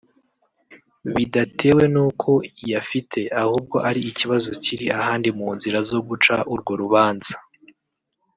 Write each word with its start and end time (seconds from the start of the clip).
bidatewe 1.15 1.83
nuko 1.93 2.31
iyafite 2.63 3.19
ahubwo 3.41 3.77
ari 3.89 3.99
ikibazo 4.11 4.49
kiri 4.63 4.85
ahandi 4.99 5.29
mu 5.37 5.47
nzira 5.55 5.77
zo 5.89 5.99
guca 6.07 6.35
urwo 6.53 6.73
rubanza 6.81 7.33